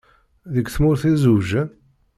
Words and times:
Deg 0.53 0.67
tmurt 0.73 1.03
i 1.11 1.13
zewǧen? 1.23 1.67